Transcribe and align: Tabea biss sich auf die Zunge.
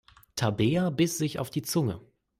Tabea 0.35 0.89
biss 0.89 1.19
sich 1.19 1.37
auf 1.37 1.51
die 1.51 1.61
Zunge. 1.61 2.01